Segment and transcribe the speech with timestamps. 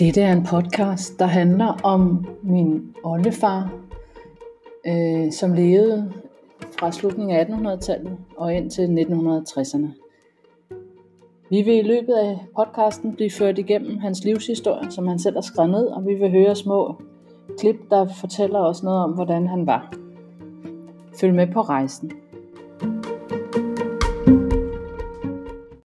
[0.00, 3.72] Dette er en podcast, der handler om min oldefar,
[4.86, 6.12] øh, som levede
[6.78, 9.88] fra slutningen af 1800-tallet og ind til 1960'erne.
[11.50, 15.40] Vi vil i løbet af podcasten blive ført igennem hans livshistorie, som han selv har
[15.40, 17.02] skrevet ned, og vi vil høre små
[17.58, 19.94] klip, der fortæller os noget om, hvordan han var.
[21.20, 22.12] Følg med på rejsen.